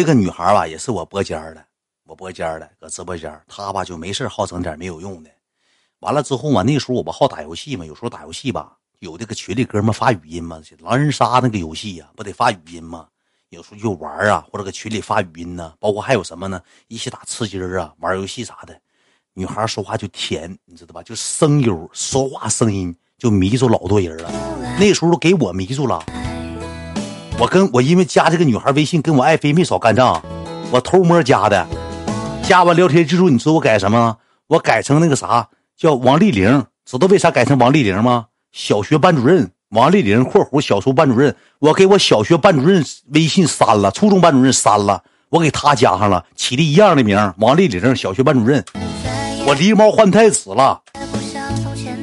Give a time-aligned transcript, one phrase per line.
[0.00, 1.62] 这个女孩吧，也是我播间的，
[2.06, 5.28] 我播间的，搁直播间，她吧就没事好整点没有用的。
[5.98, 13.08] 完了之后嘛，那时候我不好打游戏嘛，有时候打游戏吧，有这个群里哥们发语音嘛，狼人杀那个游戏呀，不得发语音吗？
[13.50, 16.62] 有时候就玩啊，或者搁群里发语音呢，包括还有什么呢？
[16.88, 18.74] 一起打吃鸡啊，玩游戏啥的。
[19.34, 21.02] 女孩说话就甜，你知道吧？
[21.02, 24.32] 就声优说话声音就迷住老多人了。
[24.78, 26.02] 那时候都给我迷住了。
[27.40, 30.22] 我跟我因为加这个女孩微信，跟我爱妃没少干仗。
[30.70, 31.66] 我偷摸加的，
[32.42, 34.14] 加完聊天记录，你知道我改什么？
[34.46, 36.66] 我改成那个啥叫王丽玲。
[36.84, 38.26] 知道为啥改成王丽玲吗？
[38.52, 41.34] 小学班主任王丽玲（括弧小初班主任）。
[41.60, 42.84] 我给我小学班主任
[43.14, 48.62] 微信删了，初中班主任删了，我给他加上了，起的一样的名王丽玲，小学班主任。
[49.46, 50.82] 我狸猫换太子了。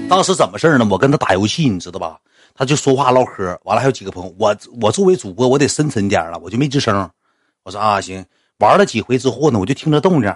[0.09, 0.87] 当时怎么事呢？
[0.89, 2.17] 我跟他打游戏，你知道吧？
[2.57, 4.35] 他就说话唠嗑，完了还有几个朋友。
[4.39, 7.07] 我我作为主播，我得深沉点了，我就没吱声。
[7.63, 8.25] 我说啊，行。
[8.57, 10.33] 玩了几回之后呢，我就听着动静。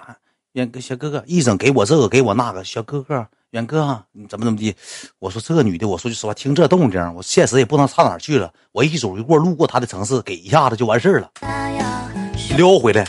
[0.52, 2.62] 远哥，小哥哥，一整给我这个，给我那个。
[2.62, 4.72] 小哥哥，远哥，你怎么怎么地？
[5.18, 8.52] 我说这个女的，我说句实话，听这动静，我现实也不能差哪去了。
[8.70, 11.28] 我一走一过，路过她的城市，给一下子就完事了，
[12.56, 13.04] 撩回来。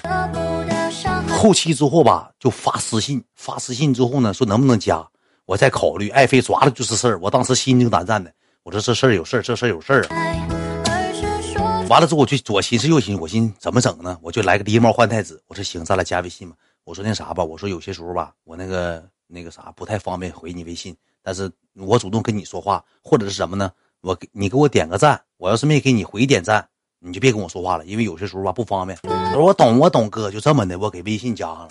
[1.30, 5.06] 后期之后吧，就发私信，发私信之后呢，说能不能加，
[5.46, 6.09] 我再考虑。
[6.09, 8.34] 爱妃抓了就是事儿，我当时心惊胆战的。
[8.64, 11.86] 我说这事儿有事儿，这事儿有事儿啊。
[11.89, 14.17] 完了之后，我就左寻思右寻思，我寻思怎么整呢？
[14.22, 15.44] 我就来个狸猫换太子。
[15.47, 16.56] 我说行，咱俩加微信吧。
[16.86, 23.69] 我说那啥吧，我说有些时候吧，我那个那个啥不太方便回你微信，但是我主动跟你说话，或者是什么呢？
[24.00, 26.69] 我给你给我点个赞，我要是没给你回点赞。
[27.06, 28.98] 你就别跟我说话了，因为有些时候吧不方便。
[29.04, 31.70] 我说我懂，我懂哥，就这么的，我给微信加上了，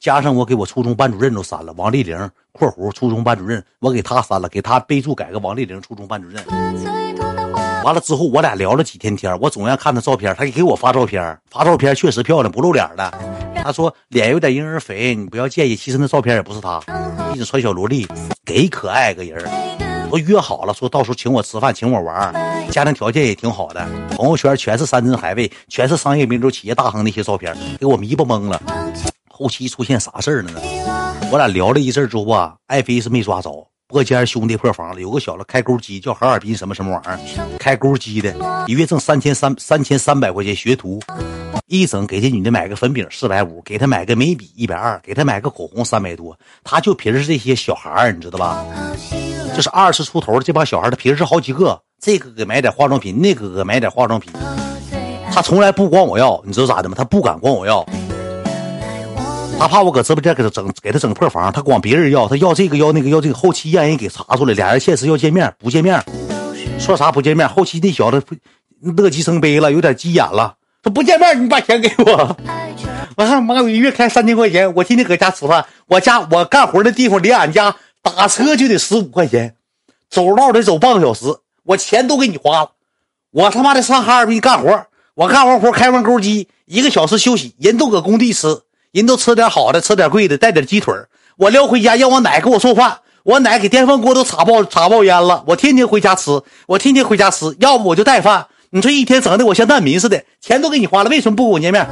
[0.00, 2.16] 加上我给我初中班主任都删了，王丽玲
[2.52, 6.42] （括弧初中班主任），我给他删了，给他备注改个王丽玲初中班主任。
[7.84, 13.12] 完了之后，我俩聊了几天天，我总愿看他照片，他给我发照片，发照片确实漂亮，不露脸的。
[13.62, 16.80] 他说脸有点婴儿肥，你不要介意，其实那照片也不是他，
[17.34, 18.06] 一直穿小萝莉，
[18.46, 19.44] 给可爱个人。
[20.10, 22.34] 都约好了，说到时候请我吃饭，请我玩
[22.70, 28.60] 家庭条件也挺好的，朋友圈全是山珍海味，全是商业名流、企业大亨那些照片，给我迷不懵了。
[29.28, 30.60] 后期出现啥事儿了呢？
[31.30, 37.18] 我俩聊了一阵之后啊，爱妃是没抓着，播间兄弟破防了，有个小子开钩机，叫哈尔滨什么什么玩意儿，
[37.58, 38.34] 开钩机的，
[38.66, 41.00] 一月挣三千三三千三百块钱学徒，
[41.70, 48.64] 一整给这女的买个粉饼四百五，给她买个眉笔一百二，给她买个口红三百多，他就平时这些小孩儿，你知道吧？
[49.54, 54.32] 就是二十出头的这帮小孩，他平时好几个，这个给买点化妆品，那个给买点化妆品，
[55.32, 56.96] 他从来不管我要，你知道咋的吗？
[56.98, 57.86] 他不敢管我要，
[59.56, 66.02] 他怕我搁直播间给他整，给他整破防，他管别人要，他要这个要那个要这个，后期让人给查出来，俩人现实要见面，不见面，
[66.80, 68.20] 说啥不见面，后期那小子
[68.80, 72.36] 乐极生悲了，有点急眼了，说不见面，你把钱给我，
[73.16, 77.76] 我看妈，我一月开三千块钱，我天天搁家吃饭，我家我干活的地方离俺家。
[78.02, 79.56] 打车就得十五块钱，
[80.08, 81.26] 走道得走半个小时，
[81.64, 82.70] 我钱都给你花了。
[83.30, 90.94] 我他妈的上哈尔滨干活，我干完活开完钩机，一个小时休息，人都搁工地吃，人都吃点好的，吃点贵的，带点鸡腿
[91.36, 95.44] 我撩回家让我奶给我做饭，我奶给电饭锅都插爆插爆烟了。
[95.46, 98.46] 我天天回家吃，我天天回家吃，要不我就带饭。
[98.72, 101.84] 你说一天整的我像难民似的，钱都给你花了，为什么不跟我见面？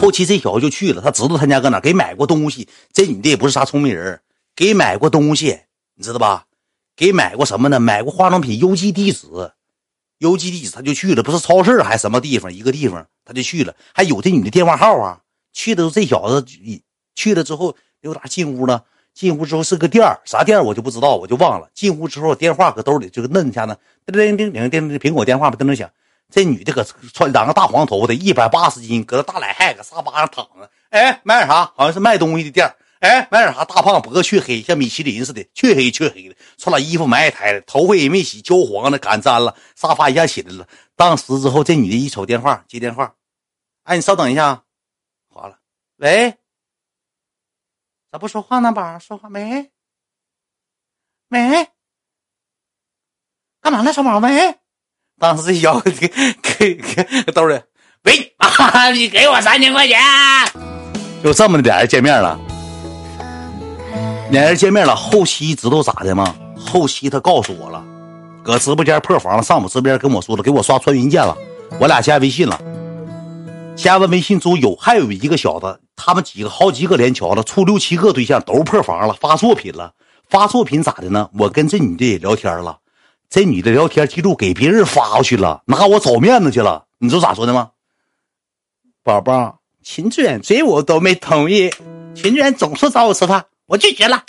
[0.00, 2.66] 后期这小子就去了，他知道他家搁哪，给买过东西。
[2.94, 4.18] 这女的也不是啥聪明人。
[4.54, 5.60] 给买过东西，
[5.94, 6.46] 你知道吧？
[6.96, 7.78] 给买过什么呢？
[7.78, 9.26] 买过化妆品，邮寄地址，
[10.16, 12.50] 邮寄地址他就去了，不是超市还是什么地方？
[12.50, 15.20] 一个地方他就去了，还有这女的电话号啊。
[15.52, 16.46] 去的这小子
[17.14, 18.84] 去了之后，溜达进屋了。
[19.16, 21.70] 进屋之后是个店儿，啥店儿我就不知道，我就忘了。
[21.72, 25.90] 进屋之后电话搁兜里就摁一下呢，叮叮叮叮叮，苹果电话吧噔噔响。
[26.30, 26.84] 这女的搁
[27.14, 30.70] 穿两个大黄头发的，一百八十斤，搁那大懒汉搁沙发上躺着。
[30.90, 31.64] 哎，买点啥？
[31.74, 32.76] 好像是卖东西的店儿。
[33.00, 33.64] 哎，买点啥？
[33.64, 36.36] 大胖脖子黢黑，像米其林似的，黢黑黢黑的。
[36.58, 39.54] 穿俩衣服埋汰的，头发也没洗，焦黄的，敢粘了。
[39.76, 40.66] 沙发一下起来了。
[40.94, 43.14] 当时之后，这女的一瞅电话，接电话。
[43.84, 44.62] 哎，你稍等一下，
[45.32, 45.56] 划了。
[45.98, 46.34] 喂，
[48.16, 48.72] 咋不说话呢？
[48.72, 49.70] 宝，说话没？
[51.28, 51.68] 喂，
[53.60, 53.92] 干嘛呢？
[53.92, 54.16] 小宝？
[54.20, 54.54] 喂，
[55.18, 56.08] 当时这小子给
[56.40, 57.60] 给给兜里，
[58.04, 60.00] 喂，啊你给我三千块钱。
[61.22, 62.40] 就这么的，俩人见面了。
[64.30, 66.34] 俩人见面了，后期知道咋的吗？
[66.56, 67.84] 后期他告诉我了，
[68.42, 71.36] 搁直播间破防了，上我直播间跟我说了，给我刷穿云箭了，
[71.78, 72.58] 我俩加微信了。
[73.76, 79.94] 加完微信之后，有还有一个小子，他们几个好几个连桥了，处六七个对象都破防了，发作品了。
[80.28, 81.30] 发作品咋的呢？
[81.38, 82.78] 我跟这女的也聊天了，
[83.30, 86.84] 这女的聊天记录给别人发过去了，拿我找面子去了。
[86.98, 87.70] 你知道咋说的吗？
[89.02, 91.70] 宝宝，秦志远追我都没同意，
[92.14, 94.22] 秦志远总说找我吃饭，我拒绝了。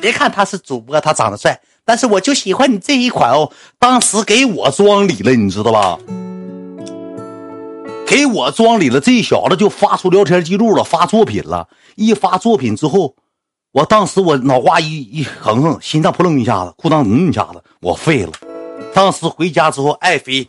[0.00, 3.52] 别看他是主播，他长得帅，但是我就喜欢你这一款哦。
[3.78, 5.98] 当时给我装理了，你知道吧？
[8.06, 11.68] 给我装里了，这小子就发出聊天记录了，发作品了。
[11.96, 13.16] 一发作品之后，
[13.72, 18.32] 我当时我脑瓜一一横横，心脏扑棱一下子，裤裆嗯一下子，我废了。
[18.94, 20.48] 当时回家之后，爱妃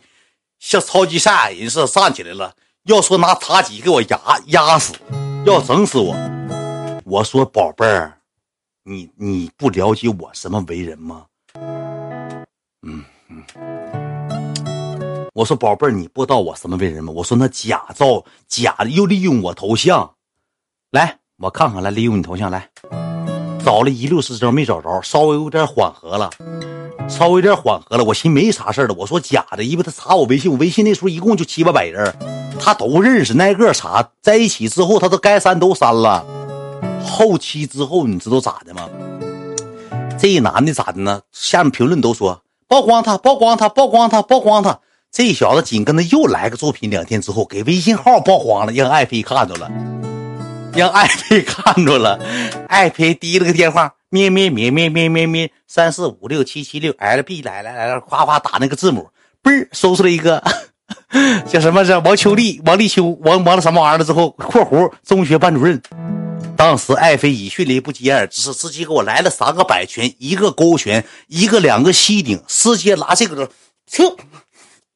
[0.58, 4.94] 像超级赛亚人似的站起来了，要说拿茶几给我压压死，
[5.44, 6.14] 要整死我。
[7.04, 8.14] 我说宝贝儿。
[8.84, 11.26] 你你不了解我什么为人吗？
[15.38, 17.12] 我说宝贝儿，你不知道我什么为人吗？
[17.14, 20.10] 我说那假造假又利用我头像，
[20.90, 22.68] 来我看看来利用你头像来，
[23.64, 26.28] 找了一溜十招没找着，稍微有点缓和了，
[27.08, 28.94] 稍微有点缓和了，我寻没啥事了。
[28.98, 32.12] 我说假的，因为他查我微信，我微信那时候一共就七八百人，
[32.58, 36.26] 他都认识，挨个查，在一起之后他都该删都删了。
[37.06, 38.88] 后期之后，你知道咋的吗？
[40.18, 41.22] 这一男的咋的呢？
[41.30, 44.80] 下面评论都说曝光他，曝光他，曝光他，曝光他。
[45.10, 49.70] 这小子紧跟着又来个作品，两天之后给微信号曝光了，让爱妃看着了，
[50.74, 52.20] 让爱妃看着了。
[52.68, 59.08] 爱妃滴了个电话，咩咩咩咩咩咩咩，三四五六七七六 L B 来来来来，夸夸打那个字母，
[59.42, 60.42] 嘣搜出来一个
[61.48, 61.82] 叫什么？
[61.84, 64.04] 是王秋丽、王立秋、王王了什么玩意儿了？
[64.04, 65.80] 之后括弧中学班主任。
[66.54, 73.48] 当时爱妃以迅雷不及掩耳之势，直接给我来了三个摆拳，一个勾拳，一个两个膝顶，直接拿这个，
[73.90, 74.14] 嗖，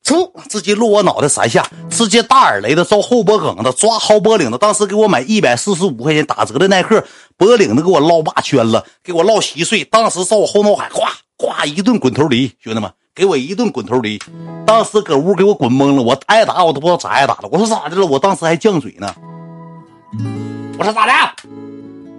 [0.05, 4.59] 噌，直接落我脑袋三下，直接大耳雷的照后脖梗子抓薅脖领子。
[4.59, 7.05] 当时给我买一百四十五块钱打折的耐克，
[7.37, 9.85] 脖领子给我绕八圈了，给我绕稀碎。
[9.85, 11.09] 当时照我后脑海，咵
[11.39, 14.21] 咵一顿滚头梨，兄弟们，给我一顿滚头梨。
[14.67, 17.49] 当时搁屋给我滚懵了，我挨打我都不知道咋挨打的。
[17.53, 18.07] 我说咋的了？
[18.07, 19.15] 我当时还犟嘴呢。
[20.79, 21.13] 我说咋的？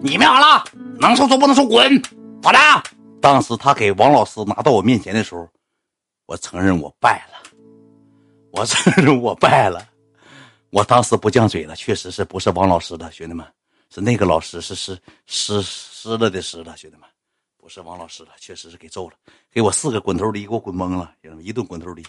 [0.02, 0.64] 你没完了？
[1.00, 2.02] 能说说不能说滚？
[2.42, 2.84] 咋的？
[3.22, 5.48] 当时他给王老师拿到我面前的时候，
[6.26, 7.52] 我承认我败了，
[8.54, 9.90] 我承认 我败了。
[10.70, 13.46] 我当时不犟嘴了，确实是不是王老师的兄弟们，
[13.90, 17.10] 是那个老师是是湿湿了的湿了，兄弟们，
[17.58, 19.16] 不是王老师的，确实是给揍了，
[19.52, 22.04] 给我四个滚头梨给我滚懵了，兄弟们一顿滚头梨。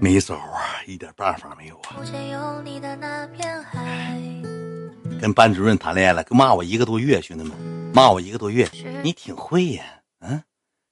[0.00, 1.96] 没招啊，一点办法没有啊！
[5.22, 7.52] 跟班主任谈恋爱了，骂我一个多月，兄弟们，
[7.94, 8.68] 骂我一个多月。
[9.04, 9.84] 你挺会呀，
[10.18, 10.42] 嗯，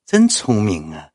[0.07, 1.09] 真聪明啊！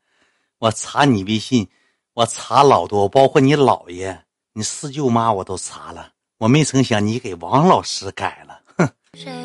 [0.59, 1.65] 我查你微信，
[2.13, 4.19] 我查老多，包括你姥爷、
[4.51, 6.09] 你四舅妈，我都查了。
[6.39, 8.89] 我没成想你给王老师改了，哼！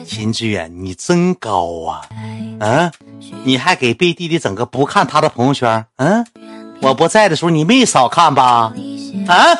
[0.05, 2.09] 秦志远，你真高啊！
[2.59, 2.91] 嗯，
[3.45, 6.27] 你还给贝弟弟整个不看他的朋友圈，嗯？
[6.83, 8.75] 我不在的时候，你没少看吧？
[9.29, 9.55] 啊，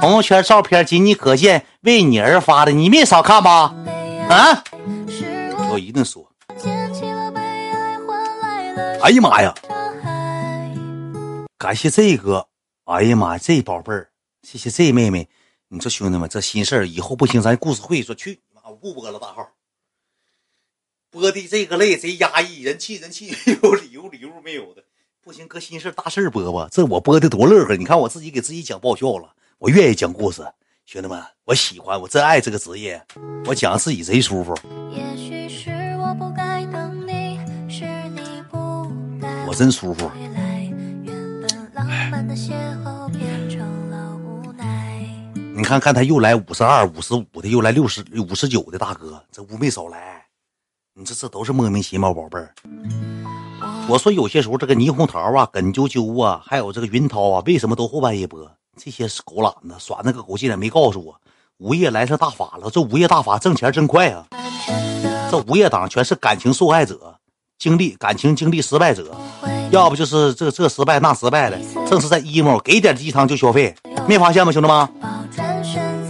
[0.00, 3.74] 朋友圈照片仅你可见，为你而发的，你没少看吧？
[4.28, 4.62] 啊，
[5.70, 6.30] 我一顿说。
[9.02, 9.54] 哎呀妈呀！
[11.56, 12.46] 感谢这个，
[12.84, 14.10] 哎呀妈呀，这宝贝儿，
[14.42, 15.28] 谢谢这妹妹。
[15.68, 19.48] 你说兄弟们，这心事儿以后不行，咱故事会说去，妈我不播了，大号。
[21.10, 24.84] 播的这个累，贼压抑，人气人气 有理由理由没有的。
[25.20, 27.74] 不行，搁心事大事播吧，这我播的多乐呵。
[27.76, 30.46] 你看我自己给自己讲爆笑了，我愿意讲故事，
[30.86, 33.02] 兄弟们，我喜欢，我真爱这个职业，
[33.44, 34.54] 我讲自己贼舒服。
[39.48, 40.08] 我真舒服。
[45.52, 50.24] 你看看他又来五十二、五十五的，又来六十五十九的大哥，这屋没少来。
[50.94, 52.54] 你这这都是莫名其妙，宝贝儿。
[53.88, 58.48] 我说有些时候这个霓虹桃啊、耿啾啾啊，还有这个云涛啊，为什么都后半夜播？
[58.78, 61.14] 这些是狗懒子耍那个狗伎俩，没告诉我。
[61.58, 64.24] 午夜来是大法了，这午夜大法挣钱真快啊！
[65.30, 67.16] 这午夜党全是感情受害者，
[67.58, 69.14] 经历感情经历失败者，
[69.72, 71.58] 要不就是这这失败那失败的，
[71.90, 73.74] 正是在 emo，给点鸡汤就消费，
[74.06, 74.88] 没发现吗，兄弟们？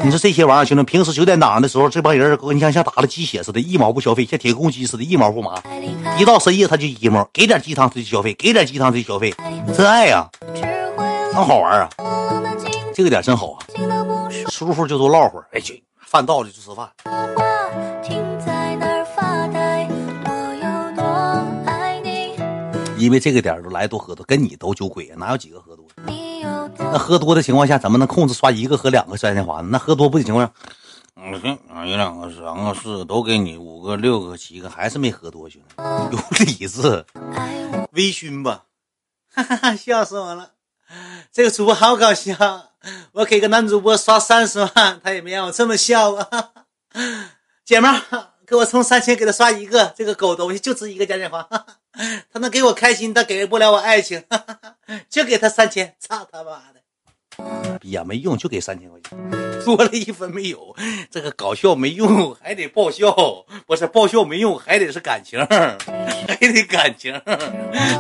[0.05, 5.61] 你说这些玩意儿，兄弟们，平时九点档的时候，这帮人你像像打了鸡血似的，一毛不消费，像铁公鸡似的，一毛不麻。
[6.19, 9.35] 一到深夜他就 emo，给点鸡汤他就消费，给点鸡汤他就消费，
[9.75, 11.89] 真爱呀，真好玩啊，
[12.99, 13.63] 这个点真好啊，
[14.51, 16.91] 舒服就多唠会儿，哎去，饭到了就吃饭。
[22.97, 25.87] 因为这个点都来多喝多，跟你都酒鬼，哪有几个喝多？
[26.77, 29.69] 那喝多的情况下，怎么能控制刷一个和两个摔天花呢？
[29.71, 30.53] 那喝多不的情况下，
[31.15, 35.85] 嗯行一两个、三个、四个都给你，五个、六个、七个，还是没喝多，兄弟，
[36.17, 37.07] 有理智，
[37.93, 38.65] 微醺吧，
[39.33, 40.51] 哈哈哈，笑死我了，
[41.31, 42.35] 这个主播好搞笑，
[43.13, 46.29] 我给个男主播刷三十万，他也没让我这么笑啊，
[47.65, 48.03] 姐们儿。
[48.49, 51.47] 给我充三千，给他刷一个，这个狗东西就值一个嘉年华，
[52.33, 54.25] 他能给我开心，他给不了我爱情，
[55.11, 57.79] 就给他三千，操他妈的！
[57.79, 60.75] 逼呀，没用，就给三千块钱，多了一分没有。
[61.11, 63.15] 这个搞笑没用，还得爆笑，
[63.67, 65.39] 不是爆笑没用，还得是感情，
[66.27, 67.21] 还得感情，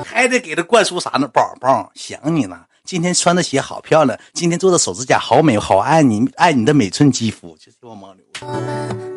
[0.02, 1.28] 还得给他灌输啥呢？
[1.28, 8.24] 宝宝想你呢，今天穿的鞋好漂亮，今天做的手指甲好美，好爱你，爱你的每寸肌肤，就是我盲流。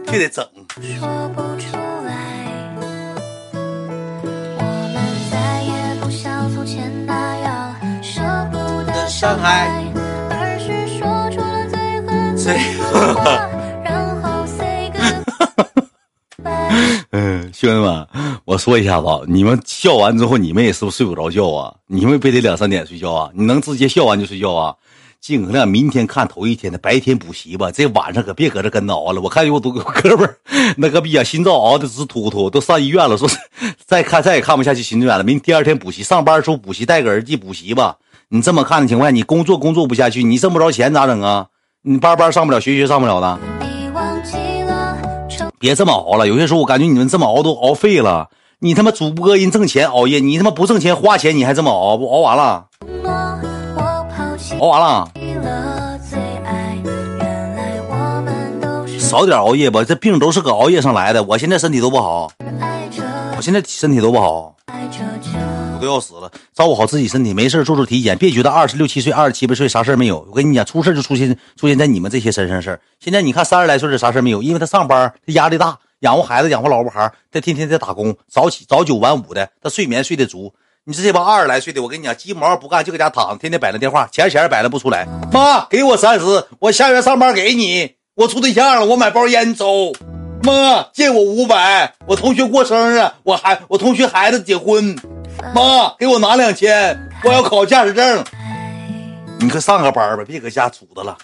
[0.06, 0.46] 就得整。
[9.08, 9.70] 上海。
[12.36, 13.50] 最后话，
[17.12, 18.06] 嗯，兄弟们，
[18.52, 21.74] 我说一下子，你们笑完之后，你们也是不是睡不着觉啊？
[21.88, 23.30] 你们非得两三点睡觉啊？
[23.34, 24.76] 你能直接笑完就睡觉啊？
[25.22, 27.72] 尽可能明天看头一天的，白天补习吧。
[27.72, 29.22] 这晚上可别搁这跟着熬了。
[29.22, 30.36] 我看有多哥们儿，
[30.76, 33.18] 那个逼啊，心脏熬的直突突，都上医院了。
[33.18, 33.26] 说
[33.86, 35.24] 再看再也看不下去心脏了。
[35.24, 37.96] 明第二天补习，上班时候补习，戴个耳机补习吧。
[38.28, 41.48] 你这么看的情况下，你工作工作不下去，你挣不着钱咋整啊？
[41.84, 43.40] 你班班上不了，学学上不了的。
[45.58, 46.28] 别这么熬了。
[46.28, 48.28] 有些时候我感觉你们这么熬都熬废了。
[48.64, 52.68] 你他妈主播人挣钱熬夜，你他妈不挣钱花钱，你还这么熬不熬完了？
[54.60, 55.12] 熬完了，
[59.00, 59.84] 少点熬夜吧。
[59.84, 61.24] 这病都是搁熬夜上来的。
[61.24, 62.32] 我现在身体都不好，
[63.36, 66.32] 我现在身体都不好，我都要死了。
[66.54, 70.24] 照顾好自己身体，没事做做体检，别觉得二十六七岁、二十七八岁啥事没有。
[70.30, 72.80] 我跟你讲，出事就出现出现在你们这些身上事儿。
[73.00, 80.54] 现在你看三十来岁的啥事没有，因为他上班，他压力大，养活孩子，养活老婆孩他天天在打工，早起早九晚五的，他睡眠睡得足。
[80.84, 85.08] 你这帮二十来岁的，我跟你讲，鸡毛不干就搁家躺着，天天摆那电话，钱钱摆了不出来。
[85.32, 86.26] 妈，给我三十，
[86.60, 87.96] 我下月上班给你。
[88.16, 89.94] 我处对象了，我买包烟抽。
[90.42, 94.96] 妈，借我五百，我同学过生日，我孩我同学孩子结婚。
[95.54, 98.26] 妈，给我拿两千，我要考驾驶证。
[99.40, 101.16] 你快上个班吧，别搁家杵着了。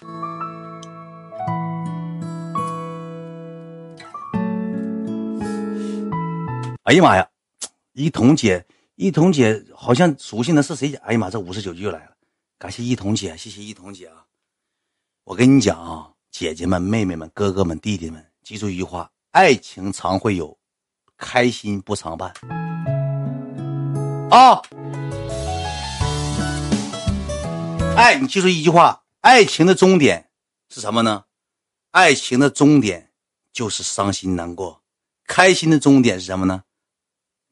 [6.88, 7.29] 哎呀妈呀，
[7.91, 8.65] 一彤姐。
[8.96, 10.98] 一彤姐好像熟悉的是谁家？
[11.03, 12.12] 哎呀妈，这五十九句来了，
[12.58, 14.24] 感谢一彤姐，谢谢一彤姐啊！
[15.25, 20.58] 我跟你讲啊，姐姐们、妹妹们、哥哥们、弟弟们，记住一句话：爱情常会有，
[21.17, 22.34] 开心不常伴。
[24.32, 24.62] 啊！
[27.98, 30.29] 哎，你记住一句话：爱情的终点
[30.70, 31.25] 是什么呢？
[31.91, 33.12] 爱情的终点
[33.51, 34.82] 就是伤心难过，
[35.25, 36.63] 开心的终点是什么呢？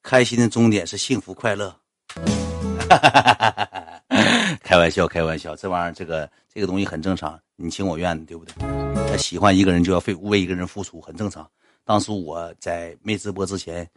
[0.05, 1.75] 开心的终点是幸福快乐，
[4.61, 9.17] 开玩笑，开玩笑，这玩意儿，这个这个东西很正常，你情我愿的，对不对？
[9.17, 11.49] 喜欢一个人就要为为一个人付出，很正常。
[11.83, 13.89] 当时我在没直播之前，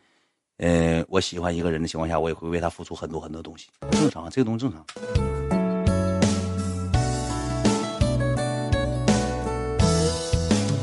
[0.56, 4.82] 呃，我喜欢一个人的情况下，我也会为他付出很多很多东西，正常，这个东西正常。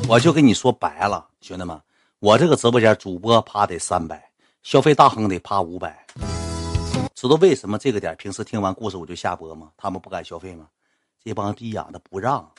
[0.07, 1.81] 我就跟你说白了，兄弟们，
[2.19, 4.23] 我这个直播间主播趴得三百。
[4.65, 6.07] 消费大亨得趴五百，
[7.13, 9.69] 知道为什么这个点平时听完故事我就下播吗？
[9.77, 10.65] 他们不敢消费吗？
[11.23, 12.51] 这帮逼养的不让。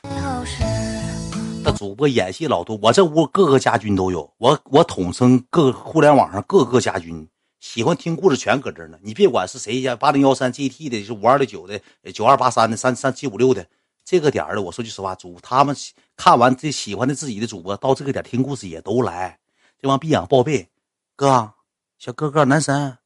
[1.64, 8.96] 那主播演戏老多，我这屋各个家军都有，我我统称各互联网上各个家军，喜欢听故事全搁这呢。
[9.02, 11.80] 你别管是谁家八零幺三 GT 的，是五二六九的，
[12.14, 13.66] 九二八三的，三三七五六的，
[14.04, 15.74] 这个点的，我说句实话，主他们
[16.16, 19.36] 看完这喜欢的自己的主播，到这个点听故事也都来。
[19.82, 20.68] 这帮逼养报备，
[21.16, 21.50] 哥。
[21.98, 22.98] 小哥哥，男神，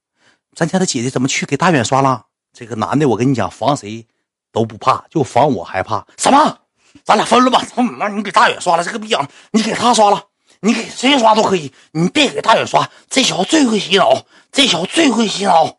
[0.54, 2.26] 咱家的姐姐怎么去给大远刷了？
[2.52, 4.04] 这个男的，我跟你讲，防谁
[4.50, 6.04] 都不怕，就防我害怕。
[6.18, 6.58] 什么？
[7.04, 7.64] 咱俩分了吧？
[7.64, 8.08] 操你妈！
[8.08, 10.24] 你给大远刷了，这个逼样，你给他刷了，
[10.58, 12.90] 你给谁刷都可以，你别给大远刷。
[13.08, 15.76] 这小子最会洗脑，这小子最会洗脑。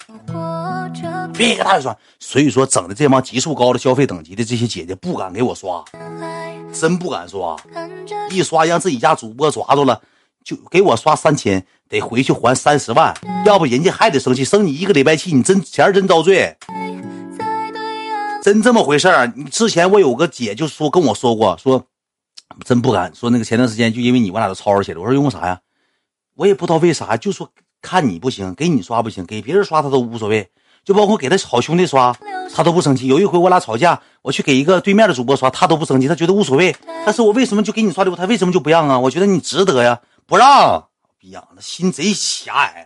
[1.33, 1.95] 别给大远刷。
[2.17, 5.83] 所以说，整的这帮级数高的消费等级的这些姐姐不敢给我刷，
[6.71, 7.57] 真不敢刷。
[8.29, 10.01] 一刷让自己家主播抓住了，
[10.45, 11.65] 就给我刷三千。
[11.91, 13.13] 得回去还三十万，
[13.45, 16.57] 要不人家还得生气，生你一个礼拜气，你真钱真遭罪，
[18.41, 19.31] 真这么回事儿。
[19.35, 21.85] 你之前我有个姐就说跟我说过，说
[22.63, 24.99] 真不敢说那个前段时间就因为你我俩都吵吵起来。
[24.99, 25.59] 我说因为啥呀？
[26.35, 27.49] 我也不知道为啥，就说
[27.81, 30.49] 看你不行，给你刷不行，给别人刷他都无所谓，
[30.85, 32.15] 就包括给他好兄弟刷，
[32.55, 33.07] 他都不生气。
[33.07, 36.73] 有一回我俩吵架，我去给一个对面的主播刷，他都不生气，他觉得无所谓。
[37.05, 38.97] 但是我为什么就给你刷礼物，他为什么就不让啊？
[38.97, 40.87] 我觉得你值得呀，不让，
[41.21, 42.83] 逼养的心贼狭隘。